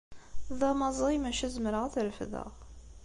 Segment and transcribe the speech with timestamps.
[0.59, 2.49] D amaẓay maca zemreɣ ad t-refdeɣ.